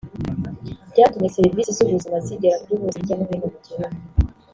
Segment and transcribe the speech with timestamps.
[0.91, 3.95] byatumye serivisi z’ubuzima zigera kuri bose hirya no hino mu gihugu